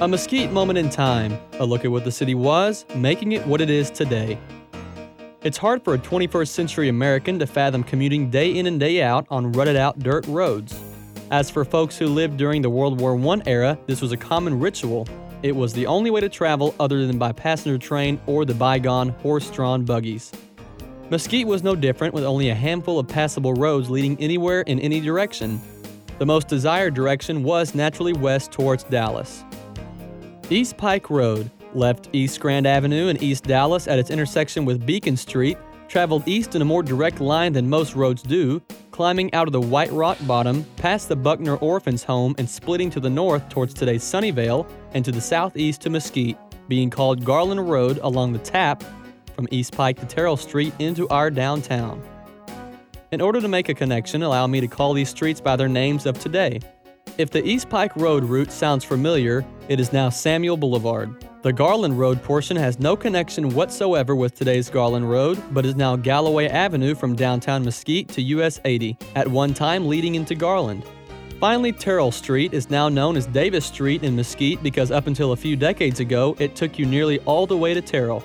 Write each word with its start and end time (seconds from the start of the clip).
A 0.00 0.08
Mesquite 0.08 0.50
moment 0.50 0.78
in 0.78 0.88
time, 0.88 1.38
a 1.58 1.66
look 1.66 1.84
at 1.84 1.90
what 1.90 2.06
the 2.06 2.10
city 2.10 2.34
was, 2.34 2.86
making 2.94 3.32
it 3.32 3.46
what 3.46 3.60
it 3.60 3.68
is 3.68 3.90
today. 3.90 4.38
It's 5.42 5.58
hard 5.58 5.84
for 5.84 5.92
a 5.92 5.98
21st 5.98 6.48
century 6.48 6.88
American 6.88 7.38
to 7.38 7.46
fathom 7.46 7.82
commuting 7.82 8.30
day 8.30 8.56
in 8.56 8.64
and 8.66 8.80
day 8.80 9.02
out 9.02 9.26
on 9.28 9.52
rutted 9.52 9.76
out 9.76 9.98
dirt 9.98 10.26
roads. 10.26 10.74
As 11.30 11.50
for 11.50 11.66
folks 11.66 11.98
who 11.98 12.06
lived 12.06 12.38
during 12.38 12.62
the 12.62 12.70
World 12.70 12.98
War 12.98 13.14
I 13.14 13.42
era, 13.44 13.78
this 13.86 14.00
was 14.00 14.10
a 14.10 14.16
common 14.16 14.58
ritual. 14.58 15.06
It 15.42 15.54
was 15.54 15.74
the 15.74 15.84
only 15.84 16.10
way 16.10 16.22
to 16.22 16.30
travel 16.30 16.74
other 16.80 17.06
than 17.06 17.18
by 17.18 17.32
passenger 17.32 17.76
train 17.76 18.18
or 18.24 18.46
the 18.46 18.54
bygone 18.54 19.10
horse 19.10 19.50
drawn 19.50 19.84
buggies. 19.84 20.32
Mesquite 21.10 21.46
was 21.46 21.62
no 21.62 21.76
different 21.76 22.14
with 22.14 22.24
only 22.24 22.48
a 22.48 22.54
handful 22.54 22.98
of 22.98 23.06
passable 23.06 23.52
roads 23.52 23.90
leading 23.90 24.18
anywhere 24.18 24.62
in 24.62 24.80
any 24.80 24.98
direction. 24.98 25.60
The 26.18 26.24
most 26.24 26.48
desired 26.48 26.94
direction 26.94 27.42
was 27.42 27.74
naturally 27.74 28.14
west 28.14 28.50
towards 28.50 28.84
Dallas. 28.84 29.44
East 30.52 30.76
Pike 30.76 31.10
Road 31.10 31.48
left 31.74 32.08
East 32.12 32.40
Grand 32.40 32.66
Avenue 32.66 33.06
in 33.06 33.22
East 33.22 33.44
Dallas 33.44 33.86
at 33.86 34.00
its 34.00 34.10
intersection 34.10 34.64
with 34.64 34.84
Beacon 34.84 35.16
Street, 35.16 35.56
traveled 35.86 36.26
east 36.26 36.56
in 36.56 36.62
a 36.62 36.64
more 36.64 36.82
direct 36.82 37.20
line 37.20 37.52
than 37.52 37.70
most 37.70 37.94
roads 37.94 38.20
do, 38.20 38.60
climbing 38.90 39.32
out 39.32 39.46
of 39.46 39.52
the 39.52 39.60
White 39.60 39.92
Rock 39.92 40.18
bottom, 40.26 40.64
past 40.74 41.08
the 41.08 41.14
Buckner 41.14 41.54
Orphans 41.58 42.02
Home, 42.02 42.34
and 42.36 42.50
splitting 42.50 42.90
to 42.90 42.98
the 42.98 43.08
north 43.08 43.48
towards 43.48 43.72
today's 43.72 44.02
Sunnyvale, 44.02 44.68
and 44.92 45.04
to 45.04 45.12
the 45.12 45.20
southeast 45.20 45.82
to 45.82 45.90
Mesquite, 45.90 46.36
being 46.66 46.90
called 46.90 47.24
Garland 47.24 47.70
Road 47.70 48.00
along 48.02 48.32
the 48.32 48.40
tap 48.40 48.82
from 49.36 49.46
East 49.52 49.76
Pike 49.76 50.00
to 50.00 50.06
Terrell 50.06 50.36
Street 50.36 50.74
into 50.80 51.08
our 51.10 51.30
downtown. 51.30 52.02
In 53.12 53.20
order 53.20 53.40
to 53.40 53.46
make 53.46 53.68
a 53.68 53.74
connection, 53.74 54.24
allow 54.24 54.48
me 54.48 54.60
to 54.60 54.66
call 54.66 54.94
these 54.94 55.10
streets 55.10 55.40
by 55.40 55.54
their 55.54 55.68
names 55.68 56.06
of 56.06 56.18
today. 56.18 56.58
If 57.18 57.30
the 57.30 57.44
East 57.44 57.68
Pike 57.68 57.94
Road 57.94 58.24
route 58.24 58.50
sounds 58.50 58.84
familiar, 58.84 59.44
it 59.70 59.78
is 59.78 59.92
now 59.92 60.08
Samuell 60.08 60.58
Boulevard. 60.58 61.24
The 61.42 61.52
Garland 61.52 61.96
Road 61.96 62.20
portion 62.24 62.56
has 62.56 62.80
no 62.80 62.96
connection 62.96 63.50
whatsoever 63.50 64.16
with 64.16 64.34
today's 64.34 64.68
Garland 64.68 65.08
Road, 65.08 65.40
but 65.52 65.64
is 65.64 65.76
now 65.76 65.94
Galloway 65.94 66.48
Avenue 66.48 66.92
from 66.92 67.14
downtown 67.14 67.64
Mesquite 67.64 68.08
to 68.08 68.20
US 68.20 68.58
80, 68.64 68.98
at 69.14 69.28
one 69.28 69.54
time 69.54 69.86
leading 69.86 70.16
into 70.16 70.34
Garland. 70.34 70.82
Finally, 71.38 71.70
Terrell 71.70 72.10
Street 72.10 72.52
is 72.52 72.68
now 72.68 72.88
known 72.88 73.16
as 73.16 73.26
Davis 73.28 73.64
Street 73.64 74.02
in 74.02 74.16
Mesquite 74.16 74.60
because 74.60 74.90
up 74.90 75.06
until 75.06 75.30
a 75.30 75.36
few 75.36 75.54
decades 75.54 76.00
ago, 76.00 76.34
it 76.40 76.56
took 76.56 76.76
you 76.76 76.84
nearly 76.84 77.20
all 77.20 77.46
the 77.46 77.56
way 77.56 77.72
to 77.72 77.80
Terrell. 77.80 78.24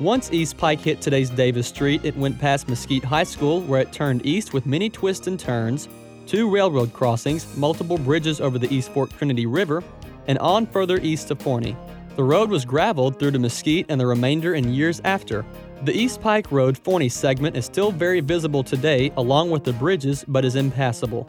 Once 0.00 0.32
East 0.32 0.56
Pike 0.56 0.80
hit 0.80 1.02
today's 1.02 1.28
Davis 1.28 1.66
Street, 1.66 2.06
it 2.06 2.16
went 2.16 2.38
past 2.38 2.70
Mesquite 2.70 3.04
High 3.04 3.24
School, 3.24 3.60
where 3.60 3.82
it 3.82 3.92
turned 3.92 4.24
east 4.24 4.54
with 4.54 4.64
many 4.64 4.88
twists 4.88 5.26
and 5.26 5.38
turns, 5.38 5.90
two 6.26 6.48
railroad 6.48 6.94
crossings, 6.94 7.54
multiple 7.54 7.98
bridges 7.98 8.40
over 8.40 8.58
the 8.58 8.74
East 8.74 8.90
Fork 8.92 9.14
Trinity 9.18 9.44
River, 9.44 9.84
and 10.28 10.38
on 10.38 10.66
further 10.66 10.98
east 10.98 11.28
to 11.28 11.36
Forney. 11.36 11.76
The 12.16 12.24
road 12.24 12.48
was 12.48 12.64
graveled 12.64 13.18
through 13.18 13.32
to 13.32 13.38
Mesquite 13.38 13.86
and 13.88 14.00
the 14.00 14.06
remainder 14.06 14.54
in 14.54 14.72
years 14.72 15.00
after. 15.04 15.44
The 15.84 15.92
East 15.92 16.22
Pike 16.22 16.50
Road 16.50 16.78
Forney 16.78 17.10
segment 17.10 17.56
is 17.56 17.66
still 17.66 17.92
very 17.92 18.20
visible 18.20 18.62
today, 18.62 19.12
along 19.18 19.50
with 19.50 19.64
the 19.64 19.74
bridges, 19.74 20.24
but 20.26 20.44
is 20.44 20.56
impassable. 20.56 21.28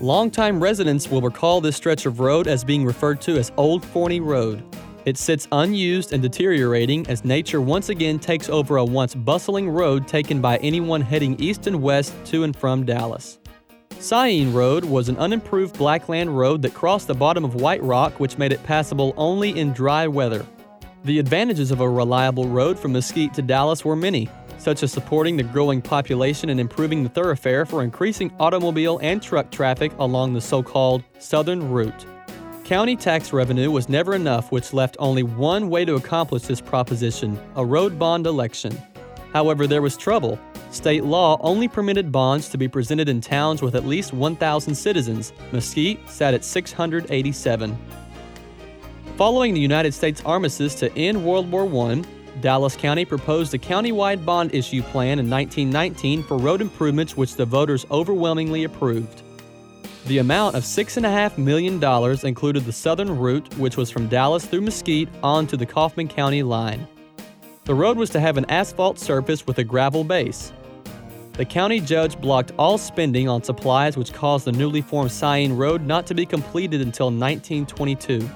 Longtime 0.00 0.62
residents 0.62 1.10
will 1.10 1.22
recall 1.22 1.60
this 1.60 1.74
stretch 1.74 2.06
of 2.06 2.20
road 2.20 2.46
as 2.46 2.62
being 2.62 2.84
referred 2.84 3.20
to 3.22 3.38
as 3.38 3.50
Old 3.56 3.84
Forney 3.84 4.20
Road. 4.20 4.62
It 5.06 5.16
sits 5.16 5.48
unused 5.52 6.12
and 6.12 6.20
deteriorating 6.20 7.06
as 7.08 7.24
nature 7.24 7.62
once 7.62 7.88
again 7.88 8.18
takes 8.18 8.50
over 8.50 8.76
a 8.76 8.84
once 8.84 9.14
bustling 9.14 9.70
road 9.70 10.06
taken 10.06 10.42
by 10.42 10.58
anyone 10.58 11.00
heading 11.00 11.34
east 11.40 11.66
and 11.66 11.80
west 11.80 12.14
to 12.26 12.44
and 12.44 12.54
from 12.54 12.84
Dallas. 12.84 13.37
Scyene 13.98 14.54
Road 14.54 14.84
was 14.84 15.08
an 15.08 15.18
unimproved 15.18 15.76
blackland 15.76 16.38
road 16.38 16.62
that 16.62 16.72
crossed 16.72 17.08
the 17.08 17.14
bottom 17.14 17.44
of 17.44 17.56
White 17.56 17.82
Rock, 17.82 18.20
which 18.20 18.38
made 18.38 18.52
it 18.52 18.62
passable 18.62 19.12
only 19.16 19.58
in 19.58 19.72
dry 19.72 20.06
weather. 20.06 20.46
The 21.02 21.18
advantages 21.18 21.72
of 21.72 21.80
a 21.80 21.90
reliable 21.90 22.46
road 22.46 22.78
from 22.78 22.92
Mesquite 22.92 23.34
to 23.34 23.42
Dallas 23.42 23.84
were 23.84 23.96
many, 23.96 24.30
such 24.56 24.84
as 24.84 24.92
supporting 24.92 25.36
the 25.36 25.42
growing 25.42 25.82
population 25.82 26.48
and 26.48 26.60
improving 26.60 27.02
the 27.02 27.08
thoroughfare 27.08 27.66
for 27.66 27.82
increasing 27.82 28.32
automobile 28.38 29.00
and 29.02 29.20
truck 29.20 29.50
traffic 29.50 29.90
along 29.98 30.32
the 30.32 30.40
so 30.40 30.62
called 30.62 31.02
Southern 31.18 31.68
Route. 31.68 32.06
County 32.62 32.94
tax 32.94 33.32
revenue 33.32 33.72
was 33.72 33.88
never 33.88 34.14
enough, 34.14 34.52
which 34.52 34.72
left 34.72 34.96
only 35.00 35.24
one 35.24 35.68
way 35.70 35.84
to 35.84 35.96
accomplish 35.96 36.42
this 36.42 36.60
proposition 36.60 37.36
a 37.56 37.64
road 37.64 37.98
bond 37.98 38.28
election. 38.28 38.80
However, 39.32 39.66
there 39.66 39.82
was 39.82 39.96
trouble. 39.96 40.38
State 40.70 41.04
law 41.04 41.38
only 41.40 41.66
permitted 41.66 42.12
bonds 42.12 42.48
to 42.50 42.58
be 42.58 42.68
presented 42.68 43.08
in 43.08 43.20
towns 43.20 43.62
with 43.62 43.74
at 43.74 43.86
least 43.86 44.12
1,000 44.12 44.74
citizens. 44.74 45.32
Mesquite 45.50 46.08
sat 46.08 46.34
at 46.34 46.44
687. 46.44 47.76
Following 49.16 49.54
the 49.54 49.60
United 49.60 49.94
States 49.94 50.22
armistice 50.24 50.74
to 50.76 50.92
end 50.96 51.24
World 51.24 51.50
War 51.50 51.64
I, 51.90 52.02
Dallas 52.40 52.76
County 52.76 53.04
proposed 53.04 53.52
a 53.54 53.58
countywide 53.58 54.24
bond 54.24 54.54
issue 54.54 54.82
plan 54.82 55.18
in 55.18 55.28
1919 55.28 56.22
for 56.22 56.36
road 56.36 56.60
improvements, 56.60 57.16
which 57.16 57.34
the 57.34 57.44
voters 57.44 57.84
overwhelmingly 57.90 58.64
approved. 58.64 59.22
The 60.06 60.18
amount 60.18 60.54
of 60.54 60.62
$6.5 60.62 61.36
million 61.36 61.82
included 62.24 62.64
the 62.64 62.72
southern 62.72 63.18
route, 63.18 63.52
which 63.58 63.76
was 63.76 63.90
from 63.90 64.06
Dallas 64.06 64.46
through 64.46 64.60
Mesquite 64.60 65.08
onto 65.22 65.56
the 65.56 65.66
Kaufman 65.66 66.08
County 66.08 66.42
line. 66.42 66.86
The 67.64 67.74
road 67.74 67.96
was 67.96 68.08
to 68.10 68.20
have 68.20 68.36
an 68.36 68.46
asphalt 68.48 68.98
surface 68.98 69.46
with 69.46 69.58
a 69.58 69.64
gravel 69.64 70.04
base. 70.04 70.52
The 71.38 71.44
county 71.44 71.78
judge 71.78 72.20
blocked 72.20 72.50
all 72.58 72.78
spending 72.78 73.28
on 73.28 73.44
supplies, 73.44 73.96
which 73.96 74.12
caused 74.12 74.44
the 74.44 74.50
newly 74.50 74.80
formed 74.80 75.12
Scyene 75.12 75.56
Road 75.56 75.86
not 75.86 76.04
to 76.08 76.14
be 76.14 76.26
completed 76.26 76.80
until 76.80 77.12
1922. 77.12 78.28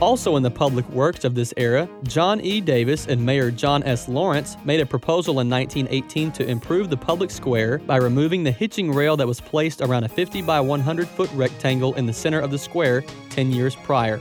Also 0.00 0.36
in 0.36 0.42
the 0.42 0.50
public 0.50 0.88
works 0.88 1.26
of 1.26 1.34
this 1.34 1.52
era, 1.58 1.86
John 2.04 2.40
E. 2.40 2.62
Davis 2.62 3.06
and 3.06 3.22
Mayor 3.22 3.50
John 3.50 3.82
S. 3.82 4.08
Lawrence 4.08 4.56
made 4.64 4.80
a 4.80 4.86
proposal 4.86 5.40
in 5.40 5.50
1918 5.50 6.32
to 6.32 6.48
improve 6.48 6.88
the 6.88 6.96
public 6.96 7.30
square 7.30 7.76
by 7.80 7.98
removing 7.98 8.44
the 8.44 8.50
hitching 8.50 8.90
rail 8.90 9.14
that 9.18 9.26
was 9.26 9.38
placed 9.38 9.82
around 9.82 10.04
a 10.04 10.08
50 10.08 10.40
by 10.40 10.58
100 10.58 11.06
foot 11.06 11.28
rectangle 11.34 11.92
in 11.96 12.06
the 12.06 12.14
center 12.14 12.40
of 12.40 12.50
the 12.50 12.56
square 12.56 13.04
10 13.28 13.52
years 13.52 13.76
prior. 13.76 14.18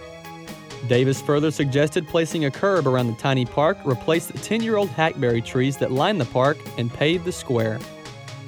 Davis 0.88 1.22
further 1.22 1.52
suggested 1.52 2.08
placing 2.08 2.46
a 2.46 2.52
curb 2.52 2.88
around 2.88 3.08
the 3.08 3.16
tiny 3.16 3.46
park, 3.46 3.78
replace 3.86 4.28
the 4.28 4.38
10 4.38 4.62
year 4.62 4.78
old 4.78 4.90
hackberry 4.90 5.42
trees 5.42 5.78
that 5.78 5.92
line 5.92 6.18
the 6.18 6.26
park, 6.26 6.58
and 6.78 6.94
pave 6.94 7.24
the 7.24 7.32
square. 7.32 7.80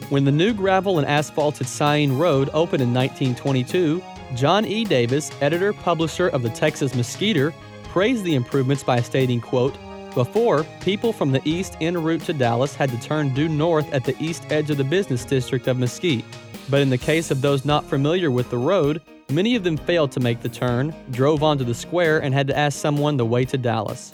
When 0.10 0.26
the 0.26 0.32
new 0.32 0.54
gravel 0.54 1.00
and 1.00 1.08
asphalted 1.08 1.68
Scyene 1.68 2.18
Road 2.18 2.50
opened 2.54 2.82
in 2.82 2.94
1922, 2.94 4.04
John 4.36 4.66
E. 4.66 4.84
Davis, 4.84 5.32
editor 5.42 5.74
publisher 5.74 6.28
of 6.30 6.42
the 6.42 6.50
Texas 6.50 6.94
Mesquiter, 6.94 7.54
praised 7.86 8.24
the 8.24 8.36
improvements 8.36 8.84
by 8.84 9.02
stating, 9.02 9.42
quote, 9.42 9.78
before, 10.14 10.66
people 10.82 11.14
from 11.14 11.32
the 11.32 11.42
east 11.46 11.78
en 11.80 12.02
route 12.02 12.22
to 12.26 12.34
Dallas 12.34 12.76
had 12.76 12.90
to 12.90 13.00
turn 13.00 13.34
due 13.34 13.48
north 13.48 13.92
at 13.94 14.04
the 14.04 14.16
east 14.22 14.46
edge 14.50 14.70
of 14.70 14.78
the 14.78 14.84
business 14.84 15.24
district 15.24 15.68
of 15.68 15.78
Mesquite. 15.78 16.26
But 16.72 16.82
in 16.82 16.90
the 16.90 16.98
case 16.98 17.32
of 17.32 17.42
those 17.42 17.66
not 17.66 17.84
familiar 17.84 18.32
with 18.32 18.50
the 18.50 18.58
road, 18.58 19.02
many 19.30 19.56
of 19.56 19.66
them 19.66 19.76
failed 19.76 20.14
to 20.14 20.22
make 20.22 20.40
the 20.40 20.48
turn, 20.48 20.96
drove 21.12 21.44
onto 21.44 21.66
the 21.66 21.74
square, 21.74 22.24
and 22.24 22.34
had 22.34 22.48
to 22.48 22.58
ask 22.58 22.80
someone 22.80 23.18
the 23.18 23.26
way 23.26 23.44
to 23.44 23.58
Dallas. 23.58 24.14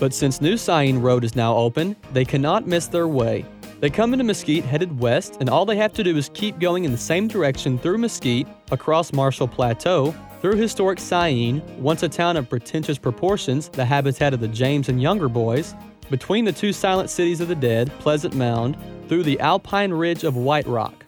But 0.00 0.12
since 0.12 0.40
New 0.40 0.54
Scyene 0.54 1.00
Road 1.00 1.22
is 1.22 1.36
now 1.36 1.54
open, 1.54 1.94
they 2.12 2.24
cannot 2.24 2.66
miss 2.66 2.88
their 2.88 3.06
way. 3.06 3.46
They 3.78 3.88
come 3.88 4.12
into 4.12 4.24
Mesquite 4.24 4.64
headed 4.64 4.98
west, 4.98 5.36
and 5.38 5.48
all 5.48 5.64
they 5.64 5.76
have 5.76 5.92
to 5.92 6.02
do 6.02 6.16
is 6.16 6.28
keep 6.34 6.58
going 6.58 6.84
in 6.84 6.90
the 6.90 6.98
same 6.98 7.28
direction 7.28 7.78
through 7.78 7.98
Mesquite, 7.98 8.48
across 8.72 9.12
Marshall 9.12 9.46
Plateau, 9.46 10.12
through 10.40 10.56
historic 10.56 10.98
Scyene, 10.98 11.62
once 11.78 12.02
a 12.02 12.08
town 12.08 12.36
of 12.36 12.50
pretentious 12.50 12.98
proportions, 12.98 13.68
the 13.68 13.84
habitat 13.84 14.34
of 14.34 14.40
the 14.40 14.48
James 14.48 14.88
and 14.88 15.00
Younger 15.00 15.28
boys, 15.28 15.76
between 16.10 16.44
the 16.44 16.52
two 16.52 16.72
silent 16.72 17.10
cities 17.10 17.40
of 17.40 17.46
the 17.46 17.54
dead, 17.54 17.92
Pleasant 18.00 18.34
Mound, 18.34 18.76
through 19.08 19.22
the 19.22 19.38
alpine 19.38 19.92
ridge 19.92 20.24
of 20.24 20.36
White 20.36 20.66
Rock. 20.66 21.05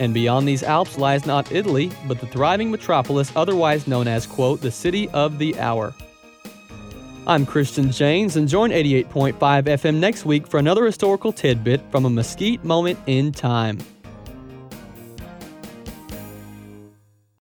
And 0.00 0.12
beyond 0.12 0.48
these 0.48 0.62
Alps 0.62 0.98
lies 0.98 1.26
not 1.26 1.52
Italy, 1.52 1.90
but 2.06 2.20
the 2.20 2.26
thriving 2.26 2.70
metropolis 2.70 3.32
otherwise 3.36 3.86
known 3.86 4.08
as, 4.08 4.26
quote, 4.26 4.60
the 4.60 4.70
city 4.70 5.08
of 5.10 5.38
the 5.38 5.58
hour. 5.60 5.94
I'm 7.26 7.46
Christian 7.46 7.92
James, 7.92 8.36
and 8.36 8.48
join 8.48 8.70
88.5 8.70 9.34
FM 9.38 10.00
next 10.00 10.24
week 10.24 10.46
for 10.46 10.58
another 10.58 10.84
historical 10.84 11.32
tidbit 11.32 11.80
from 11.92 12.04
a 12.04 12.10
Mesquite 12.10 12.64
moment 12.64 12.98
in 13.06 13.30
time. 13.30 13.78